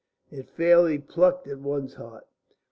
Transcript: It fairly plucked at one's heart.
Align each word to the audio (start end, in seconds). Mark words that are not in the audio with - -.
It 0.39 0.49
fairly 0.49 0.97
plucked 0.97 1.47
at 1.47 1.59
one's 1.59 1.93
heart. 1.93 2.25